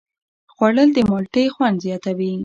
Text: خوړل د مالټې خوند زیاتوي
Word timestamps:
خوړل 0.53 0.89
د 0.93 0.99
مالټې 1.09 1.45
خوند 1.53 1.77
زیاتوي 1.85 2.31